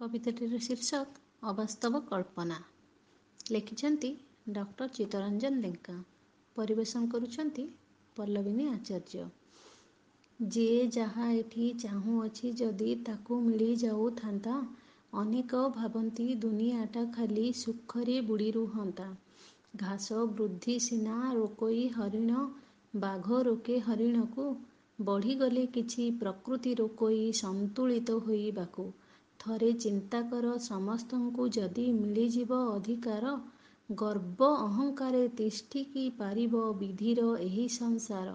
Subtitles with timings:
[0.00, 2.56] କବିତାଟିର ଶୀର୍ଷକ ଅବାସ୍ତବ କଳ୍ପନା।
[3.50, 4.08] ଲେଖିଛନ୍ତି
[4.48, 5.94] ଡକ୍ଟର ଚିତ୍ତରଞ୍ଜନ ଲେଙ୍କା।
[6.56, 7.64] ପରିବେଷଣ କରୁଛନ୍ତି
[8.16, 9.24] ପଲ୍ଲବିନୀ ଆଚାର୍ଯ୍ୟ।
[10.40, 14.58] ଯିଏ ଯାହା ଏଠି ଚାହୁଁଅଛି ଯଦି ତାକୁ ମିଳି ଯାଉଥାନ୍ତା।
[15.12, 19.08] ଅନେକ ଭାବନ୍ତି ଦୁନିଆଟା ଖାଲି ସୁଖରେ ବୁଡ଼ି ରୁହନ୍ତା।
[19.76, 22.44] ଘାସ ବୃଦ୍ଧି ସିନା ରୋକଇ ହରିଣ,
[22.96, 24.46] ବାଘ ରୋକେ ହରିଣକୁ।
[25.00, 28.88] ବଢ଼ିଗଲେ କିଛି ପ୍ରକୃତି ରୋକଇ ସନ୍ତୁଳିତ ହୋଇବାକୁ।
[29.46, 33.34] ଥରେ ଚିନ୍ତାକର ସମସ୍ତଙ୍କୁ ଯଦି ମିଳିଯିବ ଅଧିକାର,
[33.90, 38.32] ଗର୍ବ ଅହଙ୍କାରେ ତିଷ୍ଠି କି ପାରିବ ବିଧିର ଏହି ସଂସାର।